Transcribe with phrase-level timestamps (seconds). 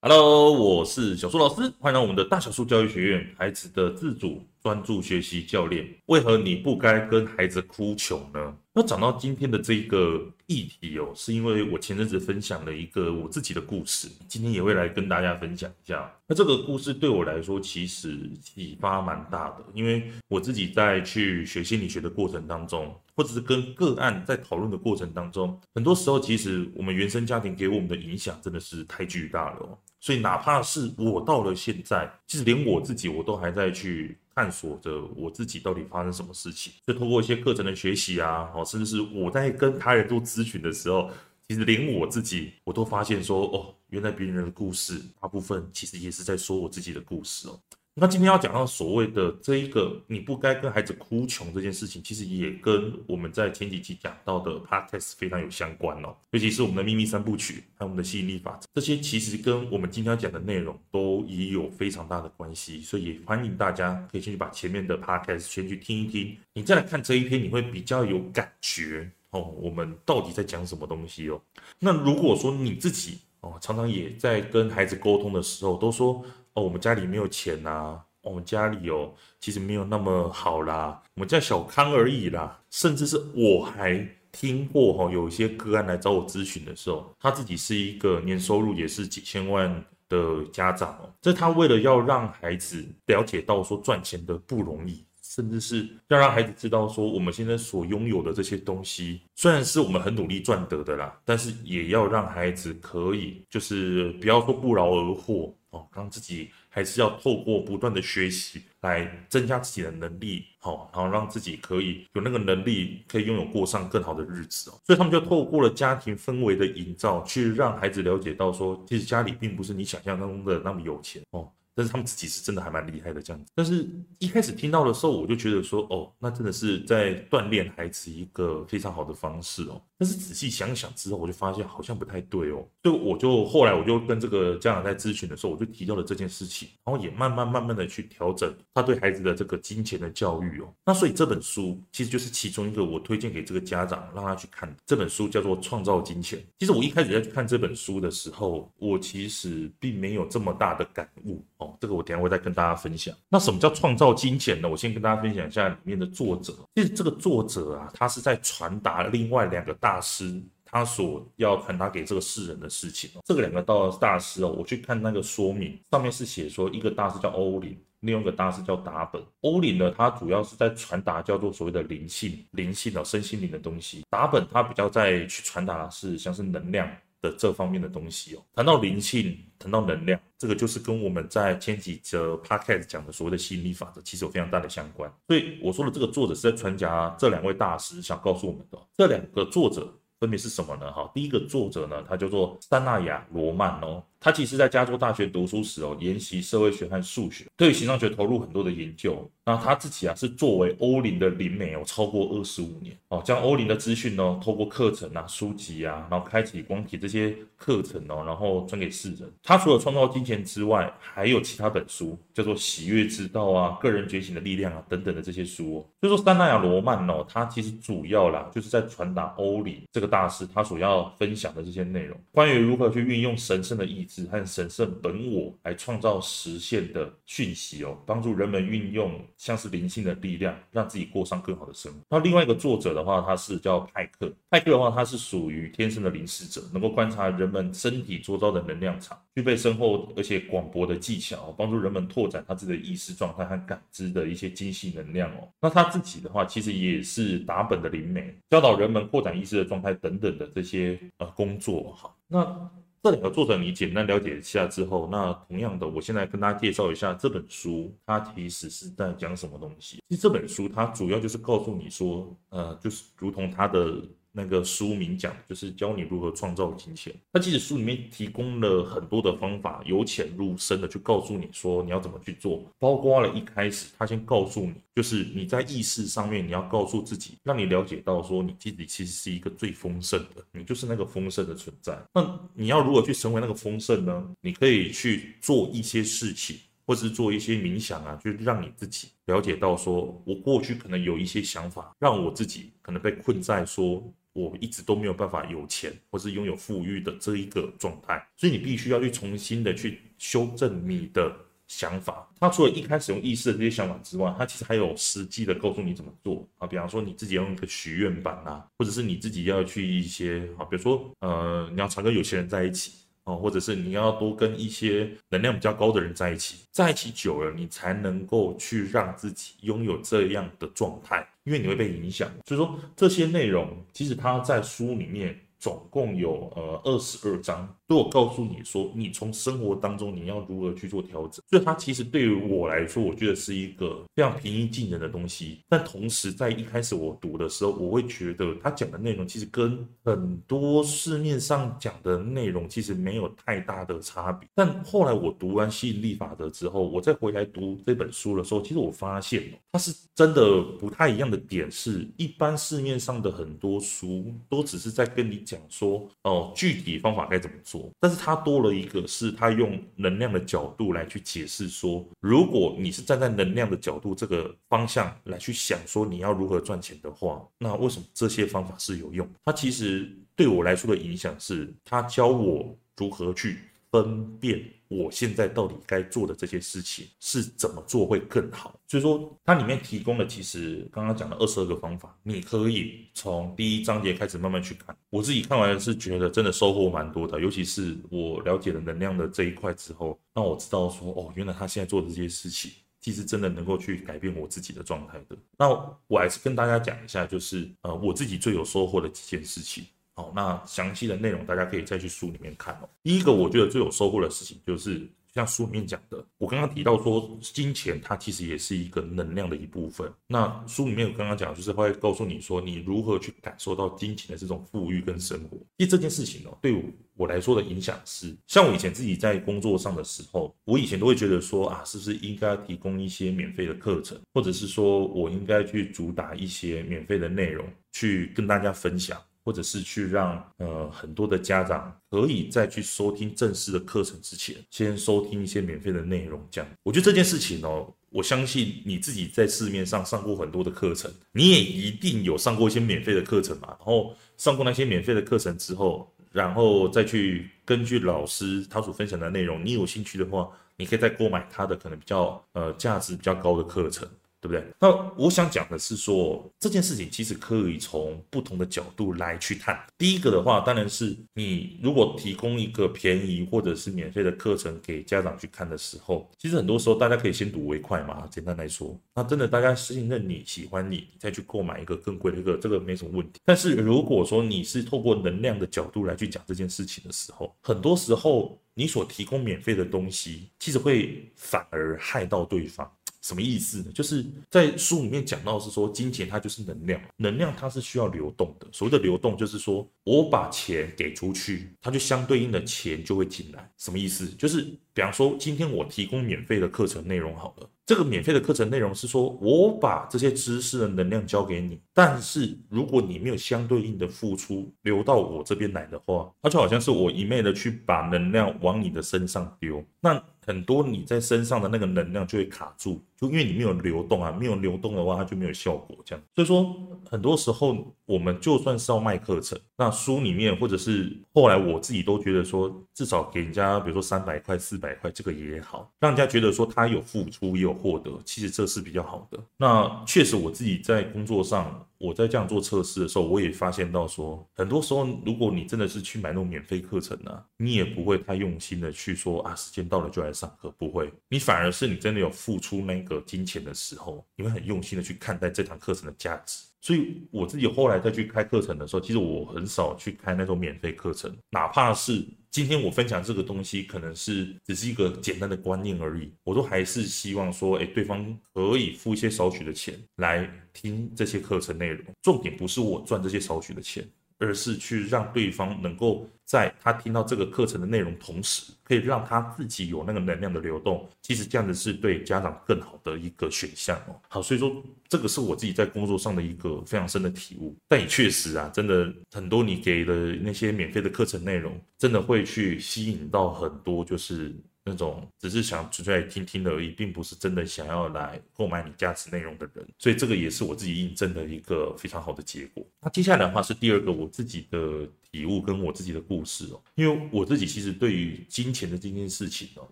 [0.00, 5.86] Hello，我是小苏老师，欢迎来到我们的大小树教育学院，孩子的自主专注学习教练。
[6.06, 8.56] 为何你不该跟孩子哭穷呢？
[8.72, 16.08] 那讲到今天的这个议题哦，是因为我前阵子分享了一个我自己的故事，今天也会来跟大家分享一下。
[16.28, 29.78] 那这个故事对我来说其实启发蛮大的，因为我自己在去学心理学的过程当中，或者是跟个案在讨论的过程当中，很多时候其实我们原生家庭给我们的影响真的是太巨大了。
[30.00, 34.16] 所以哪怕是我到了现在，其实连我自己我都还在去。
[34.38, 41.10] 探索着我自己到底发生什么事情，就通过一些课程的学习啊，哦，甚至是我在跟他人做咨询的时候，
[41.48, 47.58] 其实连我自己我都发现说，哦，原来别人的故事大部分其实也是在说我自己的故事哦。
[48.00, 56.14] 那今天要讲到所谓的这一个你不该跟孩子哭穷这件事情，其实也跟我们在前几期讲到的 podcast 非常有相关哦。
[56.30, 62.80] 尤其是我们的秘密三部曲还有我们的吸引力法则，这些其实跟我们今天要讲的内容都也有非常大的关系。
[62.82, 69.40] 所以也欢迎大家可以先去把前面的 podcast 先去听一听，你再来看这一篇，你会比较有感觉哦。
[69.60, 71.40] 我们到底在讲什么东西哦？
[71.80, 76.24] 那如果说你自己哦，常常也在跟孩子沟通的时候，都说。
[76.60, 82.58] 我们家里没有钱呐、我们家里哦，其实没有那么好啦，我们家小康而已啦。
[82.70, 95.04] 甚至是我还听过哈，有一些个案来找我咨询的时候，他自己是一个年收入也是几千万的家长哦，这他为了要让孩子了解到说赚钱的不容易，
[95.38, 105.54] 甚至是要让孩子知道说我们现在所拥有的这些东西，虽然是我们很努力赚得的啦，但是也要让孩子可以就是不要说不劳而获。
[105.70, 114.80] 哦，让自己还是要透过不断的学习来增加自己的能力，好，然后让自己可以有那个能力，可以拥有过上更好的日子哦。
[114.86, 121.46] 所以他们就透过了家庭氛围的营造，去让孩子了解到说，其实家里并不是你想象当中的那么有钱哦。
[121.78, 129.80] 但是他们自己是真的还蛮厉害的这样子，但是一开始听到的时候，我就觉得说，哦，那真的是在锻炼孩子一个非常好的方式哦。
[129.98, 132.64] 但是仔细想想之后，我就发现好像不太对哦。
[132.84, 140.72] 所以我就后来我就跟这个家长在咨询的时候，我就提到了这件事情，然后也慢慢慢慢的去调整他对孩子的这个金钱的教育哦。
[140.86, 144.76] 那所以这本书其实就是其中一个我推荐给这个家长让他去看的。
[144.86, 146.38] 这本书叫做《创造金钱》。
[146.58, 151.76] 其实我一开始在去看这本书的时候，我其实并没有这么大的感悟哦。
[151.80, 153.14] 这个我等下会再跟大家分享。
[153.28, 154.68] 那什么叫创造金钱呢？
[154.68, 156.54] 我先跟大家分享一下里面的作者。
[156.76, 163.10] 其实这个作者啊，他是在传达另外两个大大师他所要传达给这个世人的事情。
[163.24, 169.22] 这个两个道大师哦，我去看那个说明，上面是写说一个大师叫欧林，另外一个大师叫达本。
[169.40, 174.02] 欧林呢，他主要是在传达叫做所谓的灵性、灵性的身心灵的东西。
[174.10, 176.86] 达本他比较在去传达的是像是能量。
[177.20, 185.12] 的这方面的东西哦，谈到灵性，谈到能量，这个就是跟我们在前几则 podcast 讲的所谓的吸引力法则，其实有非常大的相关。
[185.26, 188.78] 所以我说的这个作者是在传达这两位大师想告诉我们的。
[188.96, 190.92] 这两个作者分别是什么呢？
[190.92, 194.02] 哈，第一个作者呢，他叫做萨纳亚罗曼哦。
[194.20, 199.30] 他其实在加州大学读书时哦，研习社会学和数学，对于形上学投入很多的研究。
[199.44, 209.32] 那他自己啊是作为欧林的灵媒哦，超过二十五年哦，将欧林的资讯呢，透过课程啊、书籍啊，然后开启光体这些课程哦，然后传给世人。
[209.42, 215.80] 他除了创造金钱之外，还有其他本书，叫做《喜悦之道》啊、《个人觉醒的力量》啊等等的这些书哦。
[216.00, 224.07] 所以说，萨纳亚罗曼哦，他其实主要啦，就是在传达欧林这个大师他所要分享的这些内容，关于如何去运用神圣的意。
[224.30, 231.98] 和神圣本我来创造实现的讯息哦，帮助人们运用像是灵性的力量，让自己过上更好的生活。
[232.08, 234.32] 那另外一个作者的话，他是叫派克。
[234.50, 245.48] 派克的话，他是属于天生的灵视者，能够观察人们身体周遭的能量场，具备深厚而且广博的技巧，帮助人们拓展他自己的意识状态和感知的一些精细能量哦。
[245.60, 252.14] 那他自己的话，其实也是达本的灵媒，教导人们扩展意识的状态等等的这些呃工作哈。
[252.26, 252.70] 那。
[253.08, 260.02] 这两个作者你简单了解一下之后，那同样的，我现在跟大家介绍一下这本书，它其实是在讲什么东西。
[260.10, 264.02] 其实这本书它主要就是告诉你说，呃，就是如同它的。
[264.32, 267.14] 那个书名讲就是教你如何创造金钱。
[267.32, 272.64] 那其实书里面提供了很多的方法，由浅入深的去告诉你说你要怎么去做。
[272.78, 281.98] 包括了一开始他先告诉你，就是你在意识上面你要告诉自己，让你了解到说你自己其实是一个最丰盛的，你就是那个丰盛的存在。
[282.14, 284.30] 那你要如何去成为那个丰盛呢？
[284.40, 286.58] 你可以去做一些事情，
[286.88, 294.02] 或是做一些冥想啊，就让你自己了解到说，我过去可能有一些想法，让我自己可能被困在说。
[294.34, 301.34] 我一直都没有办法有钱，或是拥有富裕的这一个状态，所以你必须要去重新的去修正你的
[301.66, 302.30] 想法。
[302.38, 306.68] 他除了一开始用意识的这些想法之外，他其实还有实际的告诉你怎么做啊。
[306.68, 312.92] 比方说你自己要用一个许愿板啊，或者是你自己要去一些啊，比如说呃，你要常跟有钱人在一起。
[313.28, 322.28] 哦，或者是你要多跟一些能量比较高的人在一起，在一起久了，你才能够去让自己拥有这样的状态，因为你会被影响。
[322.46, 325.38] 所以说这些内容，其实它在书里面。
[325.60, 331.42] 总共有呃二十二章，都有告诉你说，你从生活当中你要如何去做调整。
[331.48, 335.60] 所以它其实对于我来说，我觉得是一个非常平易近人的东西。
[335.68, 344.46] 但同时，在一开始我读的时候，我会觉得他讲的内容其实跟很多市面上讲的内容其实没有太大的差别。
[344.54, 349.42] 但后来我读完吸引力法则之后，我再回来读这本书的时候，其实我发现
[349.72, 355.38] 它是真的不太一样的点是，一般市面上的很多书都只是在跟你。
[355.48, 369.28] 讲说哦，具体方法该怎么做，但是它多了一个，是他用能量的角度来去解释说，如果你是站在能量的角度这个方向来去想说你要如何赚钱的话，那为什么这些方法是有用？
[369.44, 373.58] 它其实对我来说的影响是，他教我如何去
[373.90, 374.64] 分辨。
[374.88, 378.74] 我现在到底该做的这些事情是怎么做会更好？
[378.86, 384.96] 所以说，它里面提供的其实刚刚讲的二十二个方法，你可以从第一章节开始慢慢去看。
[385.10, 395.36] 我自己看完是觉得真的收获蛮多的，尤其是我了解了能量的这一块之后，让我知道说，哦，原来他现在做的这些事情，其实真的能够去改变我自己的状态的。
[395.58, 395.68] 那
[396.06, 399.84] 我还是跟大家讲一下，就是呃，我自己最有收获的几件事情。
[400.18, 402.88] 好，那详细的内容大家可以再去书里面看哦。
[403.04, 410.12] 第一个，我觉得最有收获的事情就是像书里面讲的，我刚刚提到说，金钱它其实也是一个能量的一部分。
[410.26, 415.56] 那书里面我刚刚讲，就是会告诉你说，你如何去感受到金钱的这种富裕跟生活。
[415.78, 416.74] 其实这件事情哦，对
[417.14, 429.16] 我来说的影响是，像我以前自己在工作上的时候，我以前都会觉得说啊，是不是应该提供一些免费的课程，或者是说我应该去主打一些免费的内容，去跟大家分享。
[429.48, 436.38] 或者是去让呃很多的家长可以在去收听正式的课程之前，先收听一些免费的内容。
[436.50, 443.68] 这样，我觉得这件事情哦，我相信你自己在市面上上过很多的课程，你也一定有上过一些免费的课程嘛。
[443.68, 450.46] 然后上过那些免费的课程之后，然后再去根据老师他所分享的内容，你有兴趣的话，
[450.76, 454.06] 你可以再购买他的可能比较呃价值比较高的课程。
[454.40, 454.64] 对不对？
[454.78, 459.78] 那我想讲的是说，这件事情其实可以从不同的角度来去谈。
[459.96, 468.26] 第一个的话，当然是你如果提供一个便宜或者是免费的课程给家长去看的时候，其实很多时候大家可以先睹为快嘛。
[468.30, 473.40] 简单来说，那真的大家信任你喜欢你，再去购买一个更贵的一个，这个没什么问题。
[473.44, 482.88] 但是如果说你是透过能量的角度来去讲这件事情的时候，很多时候你所提供免费的东西，其实会反而害到对方。
[483.20, 483.90] 什么意思呢？
[483.92, 488.66] 就是在书里面讲到是说，金钱它就是能量，能量它是需要流动的。
[488.72, 493.70] 所谓的流动，就是说我把钱给出去，它就相对应的钱就会进来。
[493.76, 494.26] 什么意思？
[494.38, 494.62] 就是
[494.92, 510.22] 比方说，今天我提供免费的课程内容好了，这个免费的课程内容是说我把这些知识的能量交给你，但是如果你没有相对应的付出流到我这边来的话，它就好像是我一昧的去把能量往你的身上丢，那。
[510.48, 515.94] 很多你在身上的那个能量就会卡住，就因为你没有流动啊，没有流动的话，它就没有效果。
[516.06, 516.74] 这样，所以说
[517.04, 529.38] 很多时候我们就算是要卖课程，那书里面或者是后来我自己都觉得说，至少给人家比如说三百块、四百块，这个也好，让人家觉得说他有付出也有获得，其实这是比较好的。
[529.58, 531.84] 那确实我自己在工作上。
[531.98, 546.64] 我在这样做测试的时候，我也发现到说，很多时候如果你真的是去买那种免费课程呢、你也不会太用心的去说啊，时间到了就来上课，不会，你反而是你真的有付出那个金钱的时候，你会很用心的去看待这堂课程的价值。
[546.80, 552.24] 所以我自己后来再去开课程的时候，其实我很少去开那种免费课程，哪怕是。
[552.50, 562.04] 今天我分享这个东西，可能是只是一个简单的观念而已，我都还是希望说，哎，对方可以付一些少许的钱来听这些课程内容。
[562.22, 564.04] 重点不是我赚这些少许的钱。
[564.38, 571.08] 而是去让对方能够在他听到这个课程的内容同时，可以让他自己有那个能量的流动。
[571.20, 574.16] 其实这样子是对家长更好的一个选项哦。
[574.28, 577.76] 好，所以说这个是我自己在工作上的一个非常深的体悟。
[577.86, 584.54] 但也确实啊，真的很多你给的那些免费的课程内容，真的会去吸引到很多就是。
[584.88, 589.86] 那种只是想纯粹来听听的而已，并不是真的想要来购买你价值内容的人。
[589.98, 592.84] 所以这个也是我自己印证的一个非常好的结果。
[593.02, 599.86] 那接下来的话是第二个我自己的体悟跟我自己的故事哦，因为我自己其实对于金钱的这件事情哦，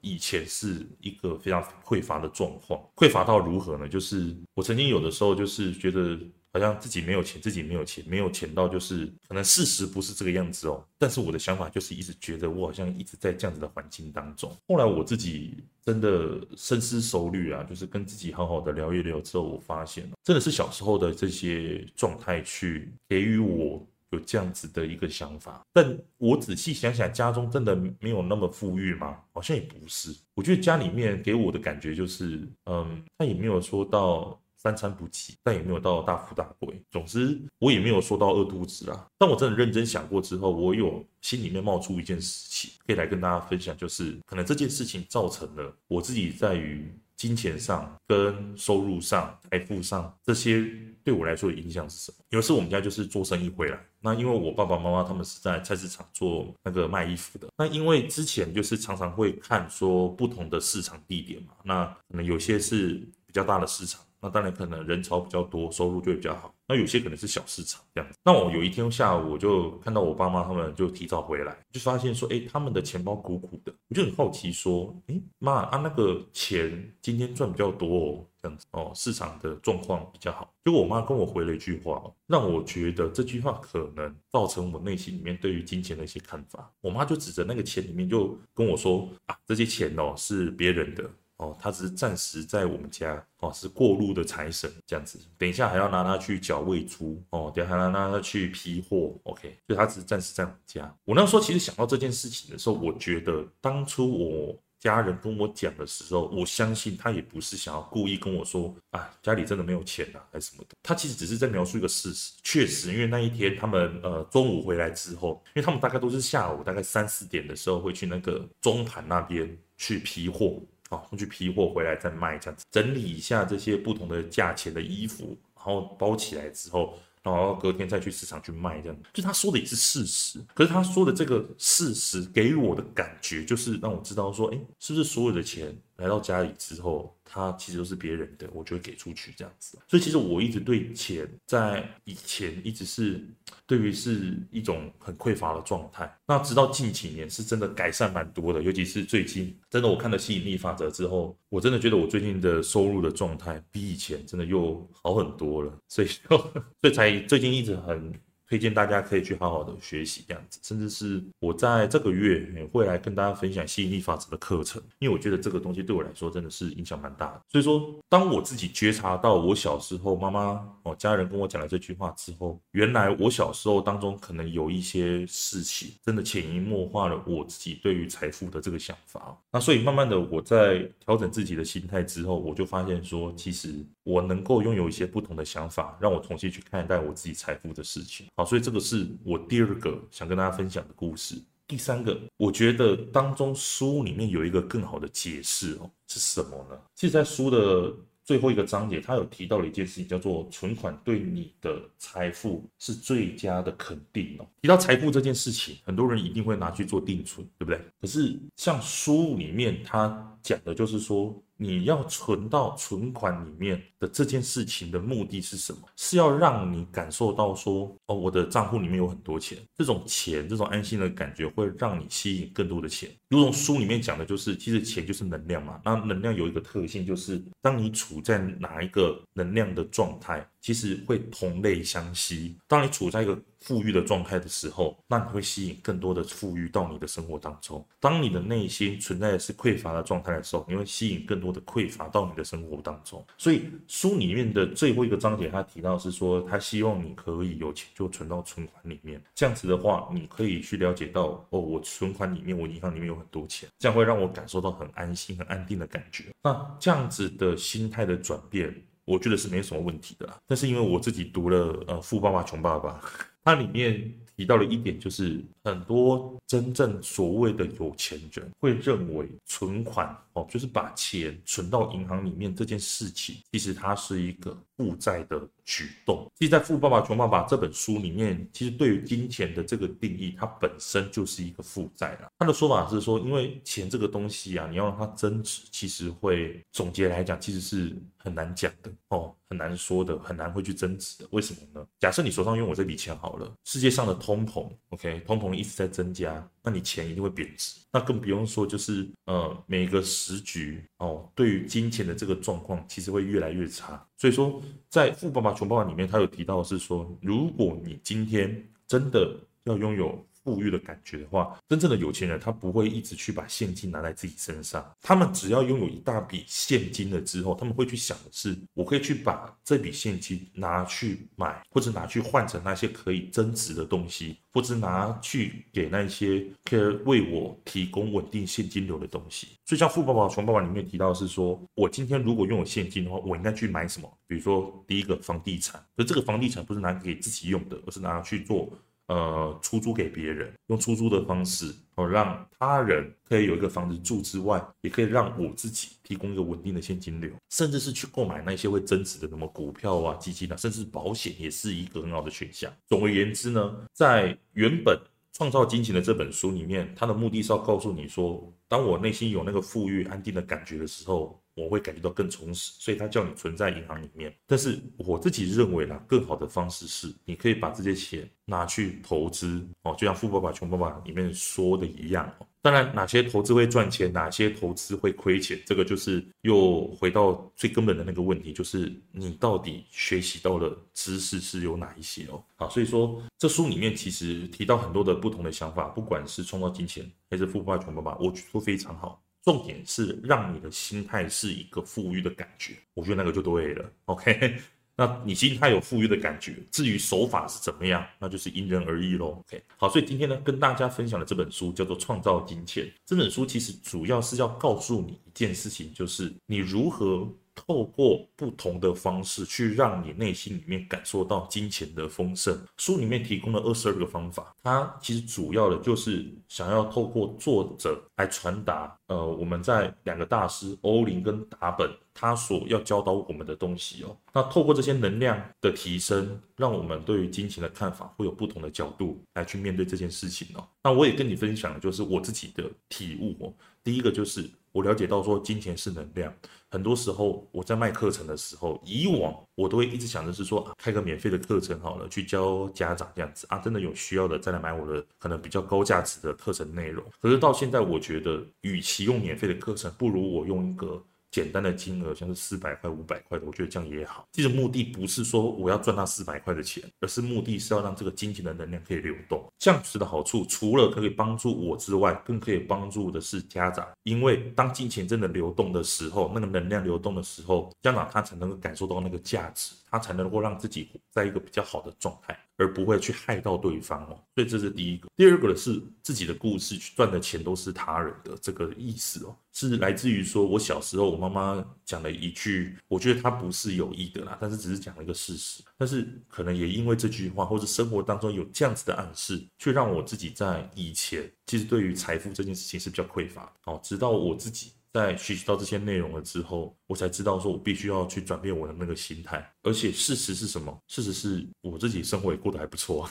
[0.00, 3.88] 以前是一个非常匮乏的状况，匮乏到如何呢？
[3.88, 6.18] 就是我曾经有的时候就是觉得。
[6.56, 10.82] 好像自己没有钱，自己没有钱，没有钱到就是可能事实不是这个样子哦。
[10.96, 14.50] 但是我的想法就是一直觉得我好像一直在这样子的环境当中。
[14.66, 25.60] 后来我自己真的深思熟虑啊，就是跟自己好好的聊一聊之后，我发现真的是小时候的这些状态去给予我有这样子的一个想法。
[25.74, 29.18] 但我仔细想想，家中真的没有那么富裕吗？
[29.34, 30.16] 好像也不是。
[30.34, 34.40] 我觉得家里面给我的感觉就是，嗯，他也没有说到。
[34.66, 36.82] 三餐不继，但也没有到大富大贵。
[36.90, 39.06] 总之，我也没有说到饿肚子啊。
[39.16, 50.68] 但我真的认真想过之后，我有心里面冒出一件事情，可以来跟大家分享，就是可能这件事情造成了我自己在于金钱上、跟收入上、财富上这些
[51.04, 52.18] 对我来说的影响是什么？
[52.30, 62.94] 有一次我们家就是做生意回来，那因为我爸爸妈妈他们是在菜市场做那个卖衣服的，那因为之前就是常常会看说不同的市场地点嘛，那可能有些是
[63.26, 64.00] 比较大的市场。
[64.26, 66.52] 那当然可能人潮比较多，收入就会比较好。
[66.66, 68.18] 那有些可能是小市场这样子。
[68.24, 73.72] 那我有一天下午我就看到我爸妈他们就提早回来，就发现说，哎，他们的钱包鼓鼓的。
[73.88, 80.52] 我就很好奇说，哎，妈啊，那个钱今天赚比较多哦，这样子哦，市场的状况比较好。
[80.64, 86.68] 结果我妈跟我回了一句话，让我觉得这句话可能造成我内心里面对于金钱的一些看法。
[86.80, 91.08] 我妈就指着那个钱里面就跟我说，啊，这些钱哦是别人的。
[91.38, 95.18] 哦，他只是暂时在我们家哦，是过路的财神这样子。
[95.36, 99.14] 等一下还要拿他去缴喂猪哦，等一下还要拿他去批货。
[99.24, 100.96] OK，所以他只是暂时在我们家。
[101.04, 110.76] 我那时候其实想到这件事情的时候，我觉得当初我家人跟我讲的时候，我相信他也不是想要故意跟我说啊，家里真的没有钱啊，还是什么的。
[110.82, 112.32] 他其实只是在描述一个事实。
[112.42, 120.62] 确实，因为那一天他们呃中午回来之后，因为他们大概都是下午大概三四点的时候会去那个中盘那边去批货。
[120.90, 128.96] 啊哦，去批货回来再卖，这样子整理一下这些不同的价钱的衣服，然后包起来之后，然后隔天再去市场去卖，这样。
[129.12, 139.78] 就他说的也是事实，可是他说的这个事实给予我的感觉，就是让我知道说，哎，是不是所有的钱来到家里之后，它其实都是别人的，我就会给出去这样子。
[139.88, 143.24] 所以其实我一直对钱在以前一直是
[143.66, 146.12] 对于是一种很匮乏的状态。
[146.26, 155.72] 那直到近几年是真的改善蛮多的，尤其是最近真的我看了吸引力法则之后，我真的觉得我最近的收入的状态比以前真的又好很多了。
[155.88, 158.12] 所以 所以才最近一直很。
[158.48, 167.42] 推荐大家可以去好好的学习这样子，甚至是我在这个月也会来跟大家分享吸引力法则的课程，因为我觉得这个东西对我来说真的是影响蛮大的。
[167.48, 179.36] 所以说，当我自己觉察到我小时候妈妈哦家人跟我讲了这句话之后，原来我小时候当中可能有一些事情真的潜移默化了我自己对于财富的这个想法。
[179.50, 183.74] 那所以慢慢的我在调整自己的心态之后，我就发现说，其实
[184.04, 188.26] 我能够拥有一些不同的想法，让我重新去看待我自己财富的事情。
[188.36, 191.42] 好，所以这个是我第二个想跟大家分享的故事。
[191.66, 196.78] 第三个，我觉得当中书里面有一个更好的解释哦，是什么呢？
[196.94, 197.90] 其实，在书的
[198.22, 204.46] 最后一个章节，他有提到了一件事情，叫做存款对你的财富是最佳的肯定哦。
[204.60, 207.80] 提到财富这件事情，很多人一定会拿去做定存，对不对？
[208.00, 211.42] 可是像书里面他讲的就是说。
[211.56, 215.80] 你要存到存款里面的这件事情的目的是什么？
[215.96, 223.10] 是要让你感受到说，哦，我的账户里面有很多钱，这种钱，这种安心的感觉会让你吸引更多的钱。
[223.28, 225.80] 如同书里面讲的，就是其实钱就是能量嘛。
[225.84, 232.56] 那能量有一个特性，就是当你处在哪一个能量的状态，其实会同类相吸。
[232.66, 237.86] 当你处在一个富裕的状态的时候，那你会吸引更多的富裕到你的生活当中。
[238.00, 243.24] 当你的内心存在的是匮乏的状态的时候，你会吸引更多的匮乏到你的生活当中。
[243.38, 249.22] 所以书里面的最后一个章节，他提到是说，他希望你可以有钱就存到存款里面。
[249.36, 256.24] 这样子的话，你可以去了解到，哦，我存款里面，我银行里面有很多钱，这样会让我感受到很安心、很安定的感觉。
[256.42, 258.74] 那这样子的心态的转变，
[259.06, 260.28] 我觉得是没什么问题的。
[260.46, 263.00] 但是因为我自己读了呃《富爸爸穷爸爸》。
[263.46, 276.30] 它里面提到了一点，就是很多真正所谓的有钱人会认为存款哦，就是把钱存到银行里面这件事情，其实它是一个负债的举动。
[276.34, 282.30] 其实，在《富爸爸穷爸爸》这本书里面，其实对于金钱的这个定义，它本身就是一个负债了。
[282.38, 291.28] 他的说法是说，因为钱这个东西啊，你要让它增值，其实会总结来讲，其实是很难讲的哦，很难说的，很难会去增值的。
[291.30, 291.86] 为什么呢？
[291.98, 297.80] 假设你手上拥有这笔钱好了，世界上的通膨，OK，通膨一直在增加，那你钱一定会贬值。
[297.92, 304.06] 那更不用说就是呃，每个时局哦，对于金钱的这个状况，其实会越来越差。
[304.16, 329.48] 所以说，在《富爸爸穷爸爸》里面，他有提到是说，如果你今天真的要拥有富裕的感觉的话，真正的有钱人他不会一直去把现金拿在自己身上，他们只要拥有一大笔现金了之后，他们会去想的是，我可以去把这笔现金拿去买，或者拿去换成那些可以增值的东西，或者拿去给那些可以为我提供稳定现金流的东西。
[329.64, 334.08] 所以像《富爸爸穷爸爸》里面提到是说，我今天如果拥有现金的话，我应该去买什么？
[334.28, 338.72] 比如说第一个房地产，可这个房地产不是拿给自己用的，而是拿去做。
[339.08, 352.72] 呃，出租给别人，用出租的方式哦，让他人可以有一个房子住之外，也可以让我自己提供一个稳定的现金流，甚至是去购买那些会增值的什么股票啊、基金啊，甚至保险也是一个很好的选项。
[352.88, 355.00] 总而言之呢，在原本
[355.32, 361.40] 创造金钱的这本书里面，它的目的是要告诉你说，当我内心有那个富裕安定的感觉的时候。
[361.56, 364.32] 我会感觉到更充实，所以他叫你存在银行里面。
[364.46, 372.32] 但是我自己认为呢，更好的方式是，你可以把这些钱拿去投资哦，就像《富爸爸穷爸爸》里面说的一样。
[372.60, 382.42] 当然，哪些投资会赚钱，哪些投资会亏钱，这个就是又回到最根本的那个问题，就是你到底学习到的知识是有哪一些哦？
[382.56, 389.22] 好，所以说这书里面其实提到很多的不同的想法，不管是创造金钱还是《富爸爸穷爸爸》，我觉得都非常好。
[389.46, 393.92] 重点是让你的心态是一个富裕的感觉，我觉得那个就对了。
[394.06, 394.58] OK，
[394.96, 399.42] 那你心态有富裕的感觉，至于手法是怎么样，那就是因人而异喽。
[399.46, 402.84] OK，好，所以今天呢，跟大家分享的这本书叫做《创造金钱》。
[403.06, 407.26] 这本书其实主要是要告诉你一件事情，就是你如何。
[407.56, 412.56] 透过不同的方式去让你内心里面感受到金钱的丰盛。
[412.76, 424.16] 书里面提供了二十二个方法，它其实主要的就是想要透过作者来传达，呃，我们在两个大师欧林跟达本他所要教导我们的东西哦。
[424.32, 430.68] 那透过这些能量的提升，让我们对于金钱的看法会有不同的角度来去面对这件事情哦。
[430.84, 433.52] 那我也跟你分享就是我自己的体悟哦。
[433.86, 436.34] 第一个就是我了解到说金钱是能量。
[436.68, 447.04] 很多时候我在卖课程的时候，以往我都会一直想着是说，开个免费的课程好了，去教家长这样子啊，真的有需要的再来买我的可能比较高价值的课程内容。
[447.20, 451.00] 可是到现在，我觉得与其用免费的课程，不如我用一个。
[451.36, 454.26] 简单的金额，像是四百块、五百块的，我觉得这样也好。
[454.32, 459.44] 其实目的不是说我要赚那四百块的钱，而是目的是要让这个金钱的能量可以流动。
[459.58, 463.86] 这样子的好处，除了可以帮助我之外，更可以帮助的是家长。
[464.04, 472.38] 因为当金钱真的流动的时候，那个能量流动的时候，家长他才能够感受到那个价值，他才能够让自己在一个比较好的状态。
[472.58, 475.10] 而不会去害到对方哦，所以这是第一个。
[475.14, 485.62] 第二个的是自己的故事，去赚的钱都是他人的这个意思哦，是来自于说我小时候我妈妈讲了一句，我觉得她不是有意的啦，但是只是讲了一个事实。
[485.76, 494.72] 但是可能也因为这句话，或者生活当中有这样子的暗示，却让我自己在以前其实对于财富这件事情是比较匮乏哦，直到我自己。
[494.96, 499.46] 在学习到这些内容了之后，我才知道说，我必须要去转变我的那个心态。
[499.62, 500.82] 而且事实是什么？
[500.86, 503.08] 事实是我自己生活也过得还不错。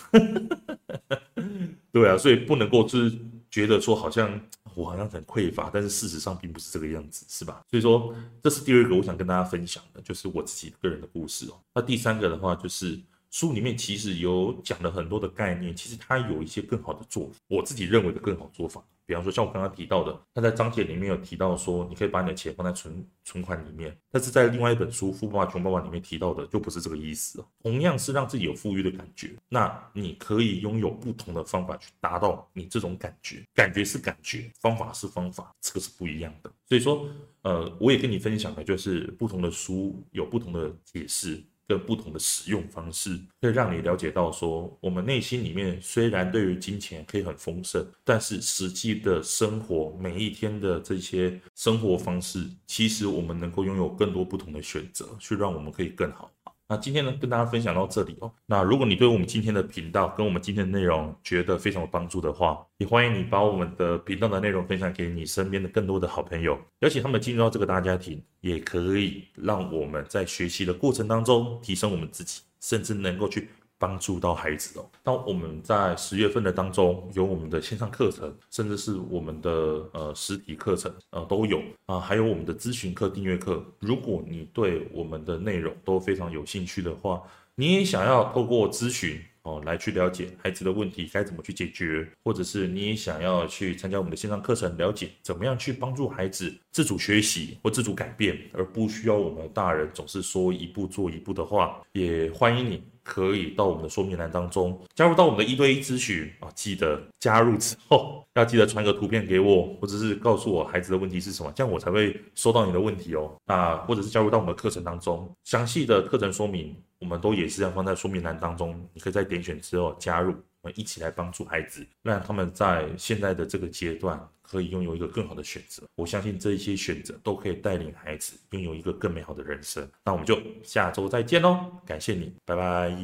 [1.93, 3.17] 对啊，所以不能够就是
[3.51, 4.41] 觉得说，好像
[4.73, 7.61] 我好像很匮乏，但是事实上并不是这个样子，是吧？
[7.69, 11.61] 所以说，这是第二个我想跟大家分享的，就是我自己个人的故事哦。
[11.73, 18.83] 那第三个的话，就是书里面其实有讲了很多的概念，其实它有一些更好的做法，我自己认为的更好做法。
[19.05, 23.95] 比方说，像我刚刚提到的，他在章节里面有提到说，你可以把你的钱放在存存款里面。
[24.11, 27.43] 但是在另外一本书《富爸爸穷爸爸》里面提到的，就不是这个意思。
[27.61, 33.43] 同样是让自己有富裕的感觉，那你可以拥有不同的方法去达到你这种感觉。
[33.53, 36.51] 感觉是感觉，方法是方法，这个是不一样的。
[36.67, 37.07] 所以说，
[37.43, 41.43] 呃，我也跟你分享的就是不同的书有不同的解释。
[41.67, 56.31] 跟不同的使用方式，可以让你了解到说，我们内心里面虽然对于金钱可以很丰盛，但是实际的生活每一天的这些生活方式，其实我们能够拥有更多不同的选择，去让我们可以更好。
[56.67, 58.31] 那今天呢，跟大家分享到这里哦。
[58.47, 73.47] 那如果你对我们今天的频道跟我们今天的内容觉得非常有帮助的话，也欢迎你把我们的频道的内容分享给你身边的更多的好朋友，邀请他们进入到这个大家庭，也可以让我们在学习的过程当中提升我们自己，甚至能够去。
[73.77, 74.89] 帮助到孩子哦。
[75.03, 79.49] 当我们在十月份的当中有我们的线上课程，甚至是我们的
[79.93, 83.63] 呃实体课程，呃都有啊，还有我们的咨询课、订阅课。
[83.79, 87.21] 如果你对我们的内容都非常有兴趣的话，
[87.55, 102.83] 你也想要透过咨询哦来去了解孩子的问题该怎么去解决，或者是你也想要去参加我们的线上课程，了解怎么样去帮助孩子自主学习或自主改变，而不需要我们大人总是说一步做一步的话，也欢迎你。
[103.05, 113.31] 可以到我们的说明栏当中加入到我们的一对一咨询啊，记得加入之后 要记得传个图片给我，或者是告诉我孩子的问题是什么，这样我才会收到你的问题哦。
[113.45, 120.33] 那或者是加入到我们的课程当中，详细的课程说明我们都也是要放在说明栏当中，你可以在点选之后加入，
[120.75, 124.19] 一起来帮助孩子，让他们在现在的这个阶段。
[124.47, 129.89] 可以拥有一个更好的选择，我相信这一些选择都可以带领孩子拥有一个更美好的人生。
[130.03, 132.95] 那我们就下周再见喽，感谢你，拜拜。